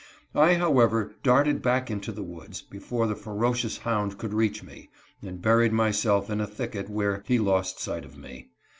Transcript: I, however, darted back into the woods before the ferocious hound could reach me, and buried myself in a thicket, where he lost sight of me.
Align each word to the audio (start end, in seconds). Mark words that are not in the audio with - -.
I, 0.33 0.55
however, 0.55 1.13
darted 1.21 1.61
back 1.61 1.91
into 1.91 2.11
the 2.11 2.23
woods 2.23 2.59
before 2.63 3.05
the 3.05 3.15
ferocious 3.15 3.77
hound 3.77 4.17
could 4.17 4.33
reach 4.33 4.63
me, 4.63 4.89
and 5.21 5.39
buried 5.39 5.73
myself 5.73 6.27
in 6.31 6.41
a 6.41 6.47
thicket, 6.47 6.89
where 6.89 7.21
he 7.27 7.37
lost 7.37 7.79
sight 7.79 8.03
of 8.03 8.17
me. 8.17 8.49